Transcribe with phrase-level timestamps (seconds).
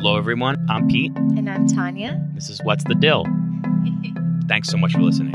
[0.00, 0.64] Hello, everyone.
[0.70, 1.10] I'm Pete.
[1.16, 2.24] And I'm Tanya.
[2.32, 3.24] This is What's the Dill.
[4.48, 5.32] Thanks so much for listening.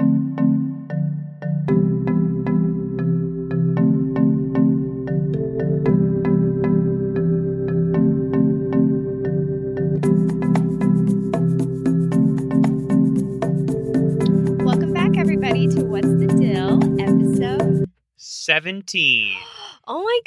[14.63, 17.83] Welcome back, everybody, to What's the Dill episode.
[18.15, 19.37] 17.
[19.85, 20.19] Oh my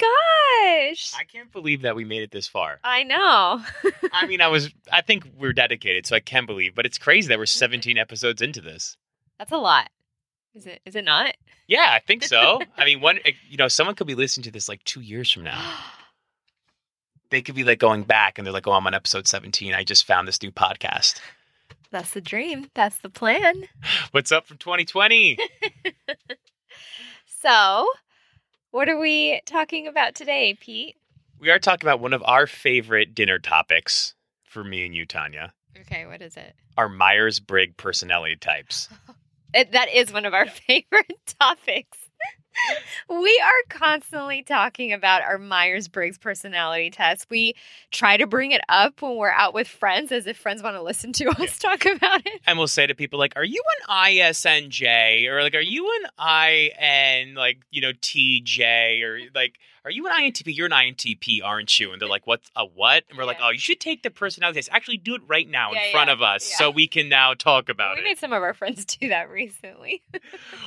[0.91, 1.13] gosh.
[1.17, 2.79] I can't believe that we made it this far.
[2.83, 3.61] I know.
[4.13, 7.27] I mean, I was, I think we're dedicated, so I can believe, but it's crazy
[7.29, 8.97] that we're 17 episodes into this.
[9.39, 9.89] That's a lot.
[10.53, 10.81] Is it?
[10.85, 11.35] Is it not?
[11.67, 12.61] Yeah, I think so.
[12.77, 15.31] I mean, one, eh, you know, someone could be listening to this like two years
[15.31, 15.59] from now.
[17.29, 19.73] They could be like going back and they're like, oh, I'm on episode 17.
[19.73, 21.19] I just found this new podcast.
[21.91, 22.69] That's the dream.
[22.73, 23.63] That's the plan.
[24.11, 25.37] What's up from 2020?
[27.41, 27.87] So,
[28.71, 30.95] what are we talking about today, Pete?
[31.39, 35.53] we are talking about one of our favorite dinner topics for me and you, Tanya.
[35.79, 36.55] Okay, what is it?
[36.77, 38.89] Our Myers Briggs personality types.
[39.53, 41.97] that is one of our favorite topics.
[43.09, 47.27] We are constantly talking about our Myers Briggs personality test.
[47.29, 47.55] We
[47.91, 50.81] try to bring it up when we're out with friends as if friends want to
[50.81, 52.41] listen to us talk about it.
[52.45, 56.69] And we'll say to people like, "Are you an ISNJ or like are you an
[56.79, 60.55] IN like you know TJ or like are you an INTP?
[60.55, 63.49] You're an INTP, aren't you?" And they're like, what's a what?" And we're like, "Oh,
[63.49, 64.69] you should take the personality test.
[64.71, 66.57] Actually, do it right now Yeah, in front yeah, of us yeah.
[66.57, 69.09] so we can now talk about we it." We made some of our friends do
[69.09, 70.01] that recently.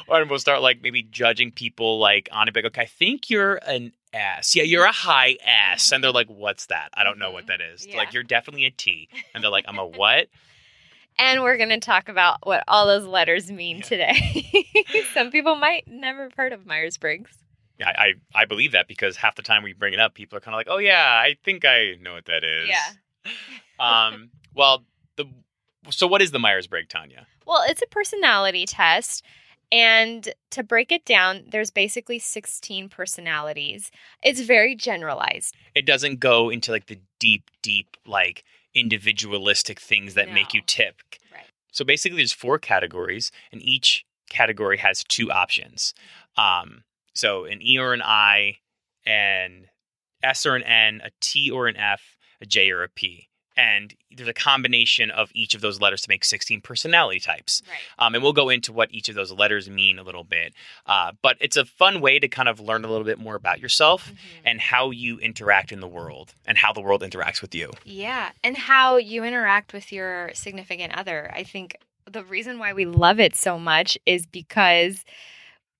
[0.08, 3.56] Or we'll start like maybe judging people like on it, like, okay, I think you're
[3.66, 4.56] an S.
[4.56, 5.92] Yeah, you're a high S.
[5.92, 6.88] And they're like, what's that?
[6.94, 7.48] I don't know what Mhm.
[7.48, 7.86] that is.
[7.86, 7.96] Yeah.
[7.98, 9.08] Like, you're definitely a T.
[9.34, 10.26] And they're like, I'm a what?
[11.18, 13.82] and we're going to talk about what all those letters mean Yeah.
[13.82, 14.66] today.
[15.12, 17.36] some people might never have heard of Myers Briggs.
[17.80, 20.40] Yeah, I, I believe that because half the time we bring it up, people are
[20.40, 22.68] kind of like, oh, yeah, I think I know what that is.
[22.68, 23.32] Yeah.
[23.80, 24.84] Um, well,
[25.16, 25.24] the
[25.88, 27.26] so what is the Myers Briggs, Tanya?
[27.46, 29.24] Well, it's a personality test.
[29.72, 33.90] And to break it down, there's basically 16 personalities.
[34.22, 35.54] It's very generalized.
[35.74, 40.64] It doesn't go into like the deep, deep, like individualistic things that make you No.
[40.66, 41.20] tick.
[41.32, 41.44] Right.
[41.72, 45.94] So basically, there's four categories, and each category has two options.
[46.36, 46.82] Um,
[47.14, 48.56] so an E or an I,
[49.06, 49.66] an
[50.22, 53.28] S or an N, a T or an F, a J or a P.
[53.56, 57.62] And there's a combination of each of those letters to make 16 personality types.
[57.68, 58.06] Right.
[58.06, 60.54] Um, and we'll go into what each of those letters mean a little bit.
[60.86, 63.60] Uh, but it's a fun way to kind of learn a little bit more about
[63.60, 64.12] yourself
[64.46, 67.70] and how you interact in the world and how the world interacts with you.
[67.84, 68.30] Yeah.
[68.42, 71.30] And how you interact with your significant other.
[71.34, 71.76] I think
[72.10, 75.04] the reason why we love it so much is because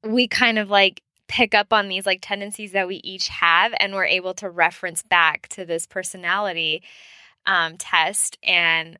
[0.02, 3.94] we kind of like pick up on these like tendencies that we each have and
[3.94, 6.82] we're able to reference back to this personality
[7.46, 8.98] um, test and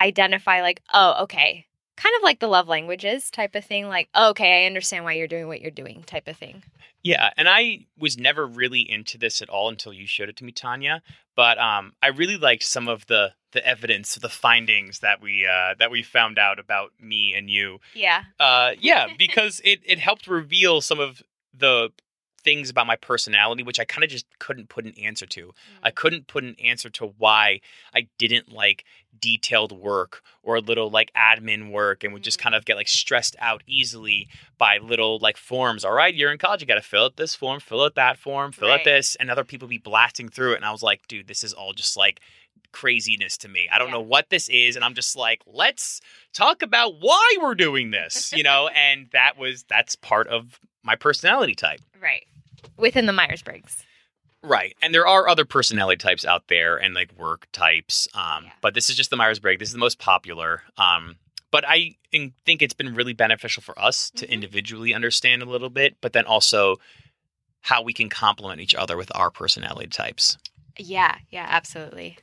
[0.00, 1.66] identify like oh okay.
[1.96, 5.12] Kind of like the love languages type of thing like oh, okay i understand why
[5.12, 6.62] you're doing what you're doing type of thing
[7.04, 10.44] Yeah, and I was never really into this at all until you showed it to
[10.44, 11.02] me, Tanya.
[11.36, 15.74] But um, I really liked some of the the evidence, the findings that we uh,
[15.78, 17.78] that we found out about me and you.
[17.94, 21.22] yeah Uh, yeah, because it it helped reveal some of
[21.52, 21.90] the
[22.44, 25.52] things about my personality, which I kind of just couldn't put an answer to.
[25.82, 27.60] I couldn't put an answer to why
[27.94, 28.84] I didn't like
[29.20, 32.42] detailed work or a little like admin work and would just Mm.
[32.42, 34.28] kind of get like stressed out easily
[34.58, 35.84] by little like forms.
[35.84, 38.18] All right, you're in college, you got to fill out this form, fill out that
[38.18, 40.56] form, fill out this, and other people be blasting through it.
[40.56, 42.20] And I was like, dude, this is all just like
[42.72, 43.68] craziness to me.
[43.72, 43.94] I don't Yeah.
[43.94, 44.76] know what this is.
[44.76, 46.00] And I'm just like, let's
[46.32, 48.68] talk about why we're doing this, you know?
[48.68, 51.80] and that was, that's part of my personality type.
[52.02, 52.26] right
[52.76, 53.84] within the myers-briggs
[54.42, 54.76] Right.
[54.82, 58.06] And there are other personality types out there and like work types.
[58.12, 58.52] Um, Yeah.
[58.60, 59.58] But this is just the Myers Briggs.
[59.58, 60.62] This is the most popular.
[60.76, 61.16] Um,
[61.50, 64.30] but I think it's been really beneficial for us to Mhm.
[64.30, 66.76] individually understand a little bit, but then also
[67.62, 70.36] how we can complement each other with our personality types.
[70.78, 72.18] Yeah, yeah, absolutely.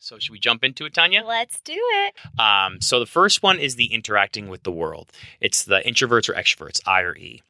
[0.00, 1.22] So, should we jump into it, Tanya?
[1.24, 2.40] Let's do it.
[2.40, 5.12] Um, so, the first one is the interacting with the world.
[5.40, 7.42] It's the introverts or extroverts, I or E.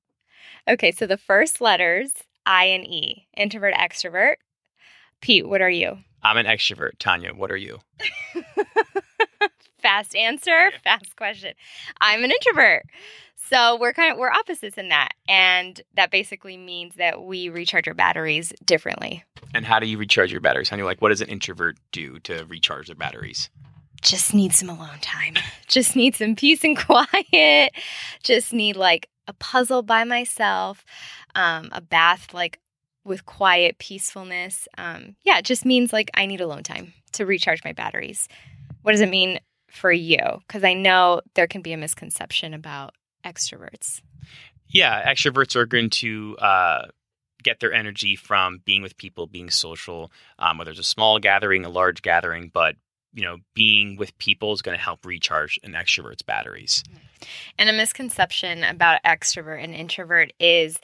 [0.69, 2.13] Okay, so the first letters,
[2.45, 4.37] I and E, introvert, extrovert.
[5.21, 5.99] Pete, what are you?
[6.23, 6.93] I'm an extrovert.
[6.99, 7.79] Tanya, what are you?
[9.79, 11.55] Fast answer, fast question.
[12.01, 12.85] I'm an introvert.
[13.37, 15.11] So we're kind of we're opposites in that.
[15.29, 19.23] And that basically means that we recharge our batteries differently.
[19.55, 20.71] And how do you recharge your batteries?
[20.71, 23.49] Tanya, like, what does an introvert do to recharge their batteries?
[24.03, 25.35] Just need some alone time.
[25.69, 27.73] Just need some peace and quiet.
[28.25, 30.85] Just need like a puzzle by myself,
[31.35, 32.61] um, a bath like
[33.05, 34.69] with quiet peacefulness.
[34.77, 38.29] Um, yeah, it just means like I need alone time to recharge my batteries.
[38.83, 39.39] What does it mean
[39.71, 40.21] for you?
[40.47, 42.95] Because I know there can be a misconception about
[43.25, 44.01] extroverts.
[44.69, 46.83] Yeah, extroverts are going to uh,
[47.43, 51.65] get their energy from being with people, being social, um, whether it's a small gathering,
[51.65, 52.77] a large gathering, but
[53.17, 56.85] you know, being with people is going to help recharge an extrovert's batteries.
[57.59, 60.79] And a misconception about extrovert and introvert is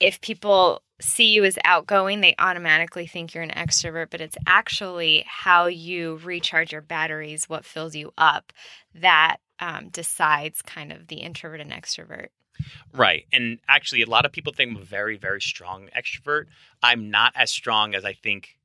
[0.00, 5.24] if people see you as outgoing, they automatically think you're an extrovert, but it's actually
[5.28, 8.52] how you recharge your batteries, what fills you up,
[8.94, 12.28] that um, decides kind of the introvert and extrovert.
[12.94, 13.26] Right.
[13.30, 16.46] And actually, a lot of people think I'm a very, very strong extrovert.
[16.82, 18.56] I'm not as strong as I think think,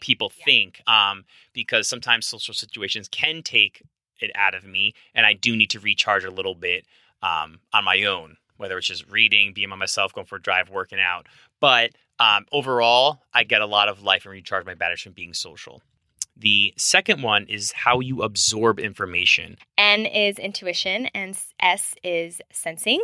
[0.00, 0.44] people yeah.
[0.44, 3.82] think um, because sometimes social situations can take
[4.20, 6.86] it out of me, and I do need to recharge a little bit
[7.22, 10.70] um, on my own, whether it's just reading, being by myself, going for a drive,
[10.70, 11.26] working out.
[11.60, 15.34] But um, overall, I get a lot of life and recharge my batteries from being
[15.34, 15.82] social.
[16.36, 19.56] The second one is how you absorb information.
[19.78, 23.02] N is intuition and S is sensing.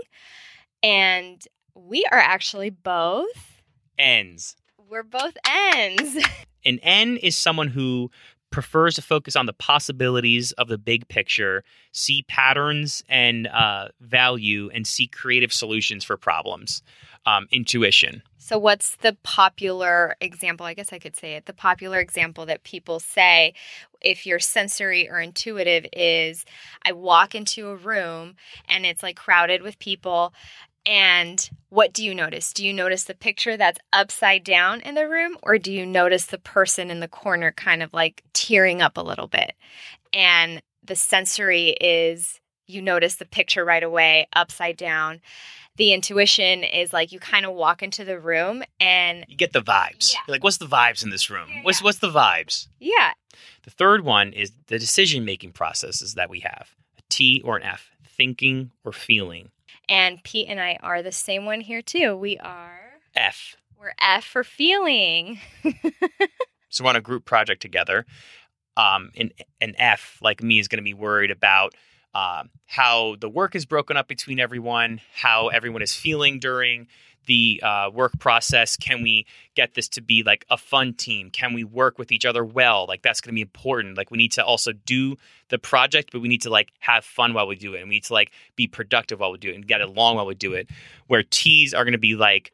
[0.82, 1.42] And
[1.74, 3.62] we are actually both
[3.98, 4.56] N's.
[4.92, 6.22] We're both N's.
[6.66, 8.10] An N is someone who
[8.50, 14.68] prefers to focus on the possibilities of the big picture, see patterns and uh, value,
[14.74, 16.82] and see creative solutions for problems.
[17.24, 18.20] Um, intuition.
[18.36, 20.66] So, what's the popular example?
[20.66, 21.46] I guess I could say it.
[21.46, 23.54] The popular example that people say
[24.00, 26.44] if you're sensory or intuitive is
[26.84, 28.34] I walk into a room
[28.68, 30.34] and it's like crowded with people,
[30.86, 32.52] and what do you notice?
[32.52, 36.26] Do you notice the picture that's upside down in the room, or do you notice
[36.26, 39.54] the person in the corner kind of like tearing up a little bit?
[40.12, 45.20] And the sensory is you notice the picture right away, upside down.
[45.76, 49.62] The intuition is like you kind of walk into the room and you get the
[49.62, 50.12] vibes.
[50.12, 50.20] Yeah.
[50.28, 51.48] like, what's the vibes in this room?
[51.50, 52.68] Yeah, what's what's the vibes?
[52.78, 53.12] Yeah.
[53.62, 56.68] The third one is the decision making processes that we have
[56.98, 59.50] a T or an F, thinking or feeling.
[59.88, 62.16] And Pete and I are the same one here too.
[62.16, 62.80] We are
[63.14, 63.56] F.
[63.78, 65.40] We're F for feeling.
[66.68, 68.06] so we're on a group project together.
[68.76, 69.30] Um, an,
[69.60, 71.74] an F, like me, is going to be worried about
[72.14, 76.86] uh, how the work is broken up between everyone, how everyone is feeling during
[77.26, 78.76] the uh, work process?
[78.76, 81.30] Can we get this to be like a fun team?
[81.30, 82.86] Can we work with each other well?
[82.86, 83.96] Like that's going to be important.
[83.96, 85.16] Like we need to also do
[85.48, 87.96] the project, but we need to like have fun while we do it, and we
[87.96, 90.54] need to like be productive while we do it and get along while we do
[90.54, 90.68] it.
[91.06, 92.52] Where T's are going to be like,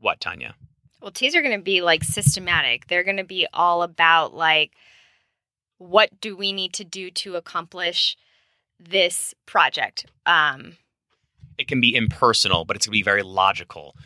[0.00, 0.54] what Tanya?
[1.00, 2.86] Well, T's are going to be like systematic.
[2.86, 4.72] They're going to be all about like,
[5.78, 8.16] what do we need to do to accomplish
[8.78, 10.06] this project?
[10.26, 10.76] Um,
[11.58, 13.96] it can be impersonal, but it's going to be very logical.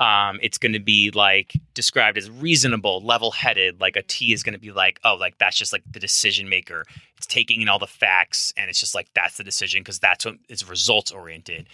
[0.00, 0.28] Yeah.
[0.28, 3.80] Um, it's going to be like described as reasonable, level headed.
[3.80, 6.48] Like a T is going to be like, oh, like that's just like the decision
[6.48, 6.84] maker.
[7.16, 10.24] It's taking in all the facts and it's just like that's the decision because that's
[10.24, 11.68] what is results oriented.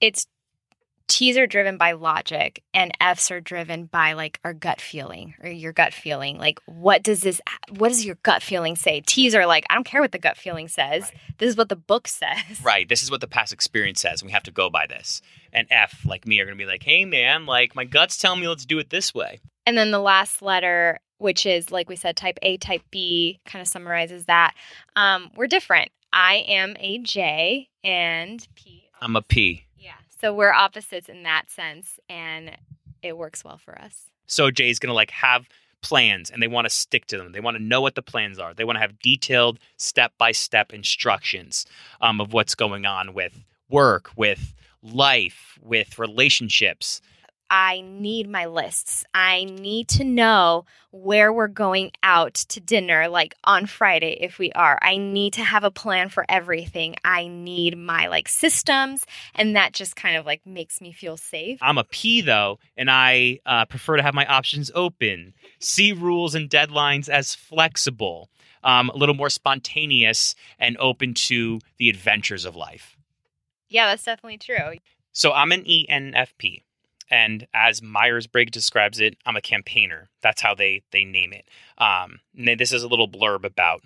[0.00, 0.26] It's
[1.12, 5.50] T's are driven by logic and F's are driven by like our gut feeling or
[5.50, 6.38] your gut feeling.
[6.38, 7.38] Like, what does this,
[7.76, 9.02] what does your gut feeling say?
[9.04, 11.02] T's are like, I don't care what the gut feeling says.
[11.02, 11.14] Right.
[11.36, 12.38] This is what the book says.
[12.62, 12.88] Right.
[12.88, 14.22] This is what the past experience says.
[14.22, 15.20] And we have to go by this.
[15.52, 18.40] And F, like me, are going to be like, hey, man, like my gut's telling
[18.40, 19.40] me let's do it this way.
[19.66, 23.60] And then the last letter, which is like we said, type A, type B, kind
[23.60, 24.54] of summarizes that.
[24.96, 25.90] Um, we're different.
[26.10, 28.84] I am a J and P.
[29.02, 29.66] I'm a P.
[30.22, 32.56] So we're opposites in that sense, and
[33.02, 34.06] it works well for us.
[34.26, 35.48] So J's gonna like have
[35.82, 37.32] plans and they want to stick to them.
[37.32, 38.54] They want to know what the plans are.
[38.54, 41.66] They want to have detailed step by step instructions
[42.00, 47.00] um, of what's going on with work, with life, with relationships.
[47.54, 49.04] I need my lists.
[49.12, 54.50] I need to know where we're going out to dinner, like on Friday, if we
[54.52, 54.78] are.
[54.80, 56.96] I need to have a plan for everything.
[57.04, 59.04] I need my like systems,
[59.34, 61.58] and that just kind of like makes me feel safe.
[61.60, 65.34] I'm a P though, and I uh, prefer to have my options open.
[65.58, 68.30] See rules and deadlines as flexible,
[68.64, 72.96] um, a little more spontaneous, and open to the adventures of life.
[73.68, 74.78] Yeah, that's definitely true.
[75.12, 76.62] So I'm an ENFP.
[77.12, 80.08] And as Myers Briggs describes it, I'm a campaigner.
[80.22, 81.46] That's how they they name it.
[81.76, 83.82] Um, this is a little blurb about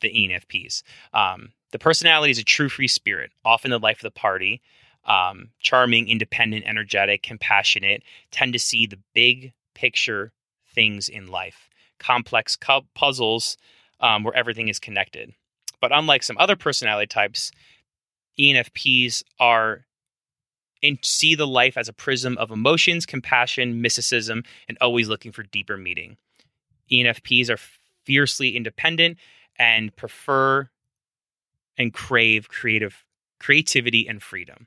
[0.00, 0.82] the ENFPs.
[1.14, 4.60] Um, the personality is a true free spirit, often the life of the party.
[5.04, 10.32] Um, charming, independent, energetic, compassionate, tend to see the big picture
[10.74, 13.56] things in life, complex cu- puzzles
[14.00, 15.32] um, where everything is connected.
[15.80, 17.52] But unlike some other personality types,
[18.38, 19.86] ENFPs are
[20.82, 25.42] and see the life as a prism of emotions, compassion, mysticism, and always looking for
[25.42, 26.16] deeper meaning.
[26.90, 27.58] ENFPs are
[28.04, 29.18] fiercely independent
[29.58, 30.68] and prefer
[31.76, 33.04] and crave creative
[33.38, 34.66] creativity and freedom.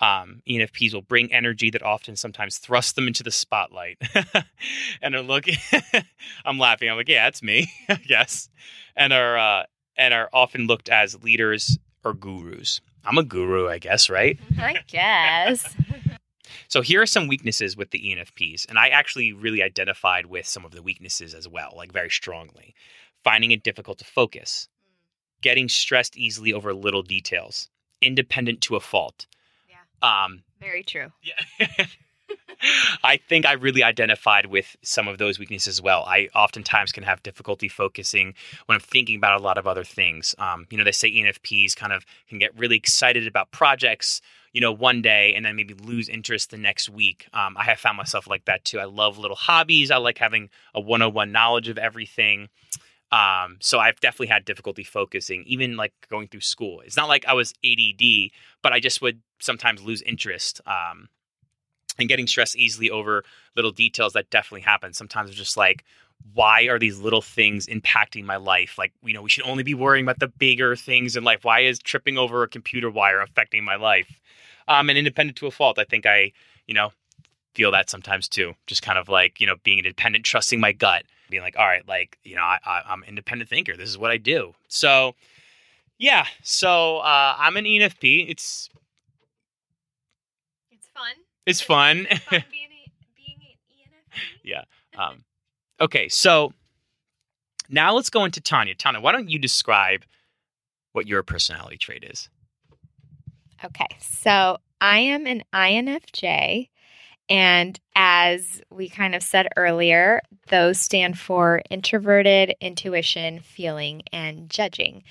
[0.00, 3.98] Um, ENFPs will bring energy that often sometimes thrusts them into the spotlight.
[5.02, 5.56] and are looking,
[6.44, 6.88] I'm laughing.
[6.88, 8.48] I'm like, yeah, that's me, I guess.
[8.94, 9.62] And are uh,
[9.96, 12.80] and are often looked as leaders or gurus.
[13.08, 14.38] I'm a guru, I guess, right?
[14.58, 15.74] I guess.
[16.68, 20.66] So here are some weaknesses with the ENFPs, and I actually really identified with some
[20.66, 22.74] of the weaknesses as well, like very strongly.
[23.24, 24.68] Finding it difficult to focus,
[25.40, 27.68] getting stressed easily over little details,
[28.02, 29.26] independent to a fault.
[29.68, 30.24] Yeah.
[30.24, 31.10] Um, Very true.
[31.22, 31.66] yeah.
[33.02, 36.04] I think I really identified with some of those weaknesses as well.
[36.06, 38.34] I oftentimes can have difficulty focusing
[38.66, 40.34] when I'm thinking about a lot of other things.
[40.38, 44.20] Um, you know, they say ENFPs kind of can get really excited about projects,
[44.52, 47.28] you know, one day and then maybe lose interest the next week.
[47.32, 48.80] Um, I have found myself like that too.
[48.80, 49.90] I love little hobbies.
[49.90, 52.48] I like having a 101 knowledge of everything.
[53.10, 56.80] Um, so I've definitely had difficulty focusing, even like going through school.
[56.80, 58.30] It's not like I was ADD,
[58.62, 60.60] but I just would sometimes lose interest.
[60.66, 61.08] Um,
[61.98, 63.24] and getting stressed easily over
[63.56, 64.92] little details that definitely happen.
[64.92, 65.84] Sometimes it's just like,
[66.34, 68.76] why are these little things impacting my life?
[68.78, 71.44] Like, you know, we should only be worrying about the bigger things in life.
[71.44, 74.20] Why is tripping over a computer wire affecting my life?
[74.66, 76.32] Um, and independent to a fault, I think I,
[76.66, 76.92] you know,
[77.54, 78.54] feel that sometimes too.
[78.66, 81.86] Just kind of like, you know, being independent, trusting my gut, being like, all right,
[81.88, 83.76] like, you know, I, I, I'm an independent thinker.
[83.76, 84.54] This is what I do.
[84.68, 85.14] So,
[85.98, 86.26] yeah.
[86.42, 88.28] So uh, I'm an ENFP.
[88.28, 88.68] It's.
[91.48, 92.06] It's fun.
[92.10, 93.38] It's fun being, a, being
[94.44, 94.64] yeah.
[94.96, 95.24] Um,
[95.80, 96.52] okay, so
[97.68, 98.74] now let's go into Tanya.
[98.74, 100.04] Tanya, why don't you describe
[100.92, 102.28] what your personality trait is?
[103.64, 106.68] Okay, so I am an INFJ.
[107.30, 115.02] And as we kind of said earlier, those stand for introverted, intuition, feeling, and judging.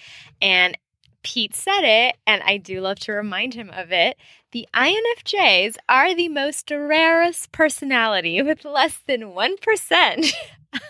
[0.42, 0.78] And
[1.22, 4.18] Pete said it, and I do love to remind him of it.
[4.58, 10.34] The INFJs are the most rarest personality with less than 1%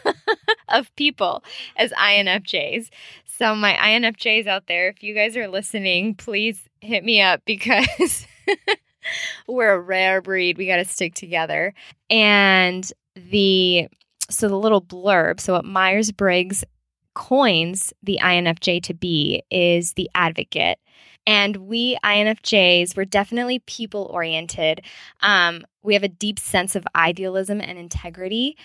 [0.70, 1.44] of people
[1.76, 2.88] as INFJs.
[3.26, 8.26] So, my INFJs out there, if you guys are listening, please hit me up because
[9.50, 10.58] we're a rare breed.
[10.58, 11.74] We got to stick together.
[12.10, 13.90] And the
[14.30, 16.64] so the little blurb, so what Myers Briggs
[17.16, 20.80] coins the INFJ to be is the advocate.
[21.28, 24.82] And we INFJs, we're definitely people oriented.
[25.20, 28.58] Um, we have a deep sense of idealism and integrity,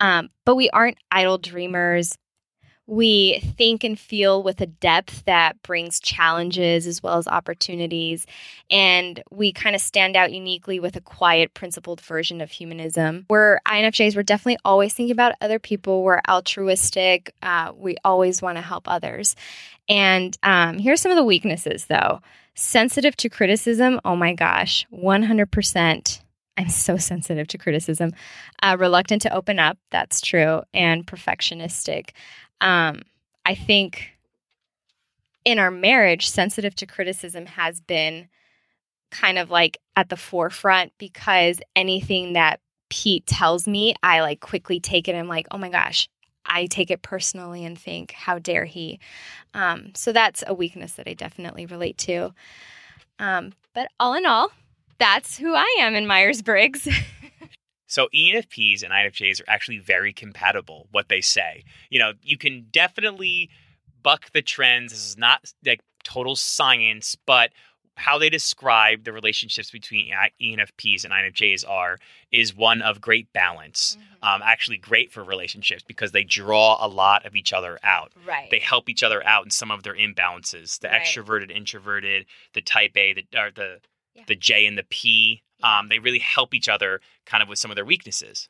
[0.00, 2.16] um, but we aren't idle dreamers.
[2.88, 8.26] We think and feel with a depth that brings challenges as well as opportunities.
[8.70, 13.26] And we kind of stand out uniquely with a quiet, principled version of humanism.
[13.28, 16.04] We're INFJs, we're definitely always thinking about other people.
[16.04, 17.34] We're altruistic.
[17.42, 19.34] Uh, we always want to help others.
[19.88, 22.20] And um, here's some of the weaknesses, though
[22.56, 24.00] sensitive to criticism.
[24.04, 26.20] Oh my gosh, 100%.
[26.58, 28.12] I'm so sensitive to criticism.
[28.62, 29.78] Uh, reluctant to open up.
[29.90, 30.62] That's true.
[30.72, 32.10] And perfectionistic.
[32.62, 33.02] Um,
[33.44, 34.08] I think
[35.44, 38.28] in our marriage, sensitive to criticism has been
[39.10, 44.80] kind of like at the forefront because anything that Pete tells me, I like quickly
[44.80, 45.14] take it.
[45.14, 46.08] I'm like, oh my gosh,
[46.46, 48.98] I take it personally and think, how dare he?
[49.54, 52.32] Um, so that's a weakness that I definitely relate to.
[53.18, 54.50] Um, but all in all,
[54.98, 56.88] that's who I am in Myers Briggs.
[57.86, 60.88] So ENFPs and INFJs are actually very compatible.
[60.90, 63.50] What they say, you know, you can definitely
[64.02, 64.92] buck the trends.
[64.92, 67.52] This is not like total science, but
[67.96, 71.98] how they describe the relationships between ENFPs and INFJs are
[72.30, 73.96] is one of great balance.
[73.98, 74.24] Mm-hmm.
[74.28, 78.12] Um, actually, great for relationships because they draw a lot of each other out.
[78.26, 78.50] right.
[78.50, 80.78] They help each other out in some of their imbalances.
[80.80, 81.02] The Right.
[81.02, 83.80] extroverted, introverted, the type A, the or the
[84.14, 84.22] Yeah.
[84.26, 85.42] the J and the P.
[85.62, 88.48] Um, they really help each other kind of with some of their weaknesses.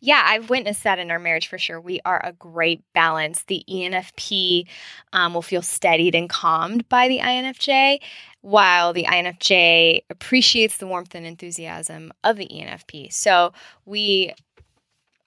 [0.00, 1.78] Yeah, I've witnessed that in our marriage for sure.
[1.80, 3.42] We are a great balance.
[3.42, 4.66] The ENFP
[5.12, 7.98] um, will feel steadied and calmed by the INFJ,
[8.40, 13.12] while the INFJ appreciates the warmth and enthusiasm of the ENFP.
[13.12, 13.52] So
[13.84, 14.32] we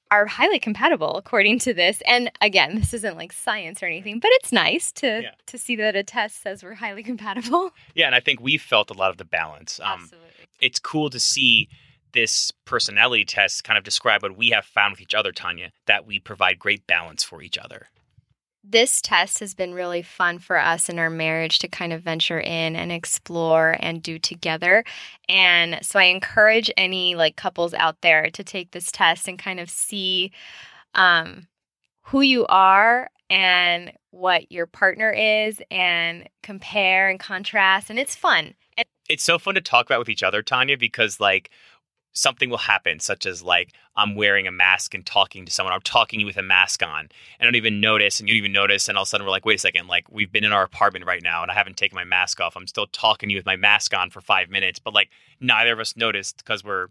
[0.09, 2.01] are highly compatible according to this.
[2.05, 5.31] And again, this isn't like science or anything, but it's nice to Yeah.
[5.47, 7.71] to see that a test says we're highly compatible.
[7.95, 9.79] Yeah, and I think we've felt a lot of the balance.
[9.79, 10.29] Um, Absolutely.
[10.59, 11.69] it's cool to see
[12.13, 16.05] this personality test kind of describe what we have found with each other, Tanya, that
[16.05, 17.87] we provide great balance for each other.
[18.63, 22.39] This test has been really fun for us in our marriage to kind of venture
[22.39, 24.83] in and explore and do together.
[25.27, 29.59] And so I encourage any like couples out there to take this test and kind
[29.59, 30.31] of see
[30.93, 31.47] um,
[32.03, 37.89] who you are and what your partner is and compare and contrast.
[37.89, 38.53] And it's fun.
[38.77, 41.49] And- it's so fun to talk about with each other, Tanya, because like
[42.13, 45.73] something will happen, such as like I'm wearing a mask and talking to someone.
[45.73, 48.35] I'm talking to you with a mask on, and I don't even notice, and you
[48.35, 50.31] don't even notice, and all of a sudden we're like, wait a second, like we've
[50.31, 52.55] been in our apartment right now, and I haven't taken my mask off.
[52.55, 55.73] I'm still talking to you with my mask on for five minutes, but like neither
[55.73, 56.87] of us noticed because we're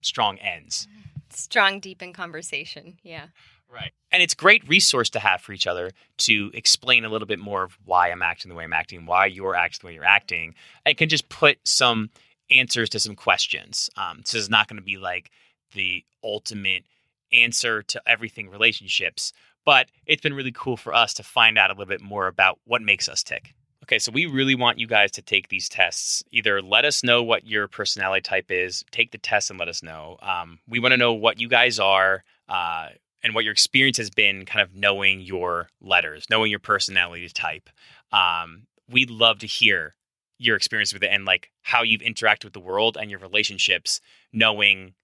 [0.00, 0.86] strong N's.
[0.90, 1.08] Mm-hmm.
[1.30, 2.98] Strong, deep in conversation.
[3.02, 3.26] Yeah.
[3.70, 3.92] Right.
[4.10, 7.64] And it's great resource to have for each other to explain a little bit more
[7.64, 10.54] of why I'm acting the way I'm acting, why you're acting the way you're acting,
[10.86, 12.08] and can just put some
[12.50, 13.90] answers to some questions.
[13.96, 15.30] Um, this is not going to be like
[15.74, 16.84] the ultimate
[17.32, 19.32] answer to everything relationships,
[19.64, 22.58] but it's been really cool for us to find out a little bit more about
[22.64, 23.54] what makes us tick.
[23.84, 26.22] Okay, so we really want you guys to take these tests.
[26.30, 29.82] Either let us know what your personality type is, take the test and let us
[29.82, 30.18] know.
[30.20, 32.88] Um, we want to know what you guys are uh,
[33.22, 37.70] and what your experience has been, kind of knowing your letters, knowing your personality type.
[38.12, 39.94] Um, we'd love to hear
[40.38, 44.00] your experience with it and like how you've interacted with the world and your relationships,
[44.32, 44.94] knowing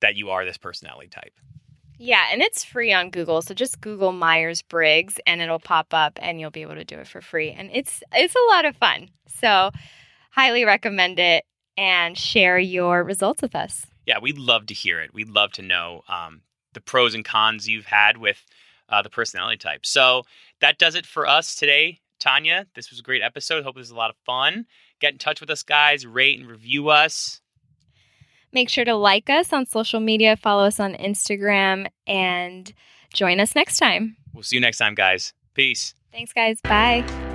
[0.00, 1.34] that you are this personality type.
[1.98, 3.42] Yeah, and it's free on Google.
[3.42, 6.96] So just Google Myers Briggs and it'll pop up and you'll be able to do
[6.98, 7.50] it for free.
[7.50, 9.10] And it's it's a lot of fun.
[9.26, 9.70] So
[10.30, 11.44] highly recommend it
[11.76, 13.84] and share your results with us.
[14.06, 15.12] Yeah, we'd love to hear it.
[15.12, 16.42] We'd love to know um,
[16.72, 18.44] the pros and cons you've had with
[18.88, 19.84] uh, the personality type.
[19.84, 20.22] So
[20.60, 22.00] that does it for us today.
[22.18, 23.64] Tanya, this was a great episode.
[23.64, 24.66] Hope this was a lot of fun.
[25.00, 26.06] Get in touch with us, guys.
[26.06, 27.40] Rate and review us.
[28.52, 32.72] Make sure to like us on social media, follow us on Instagram, and
[33.12, 34.16] join us next time.
[34.32, 35.34] We'll see you next time, guys.
[35.54, 35.94] Peace.
[36.12, 36.60] Thanks, guys.
[36.62, 37.27] Bye.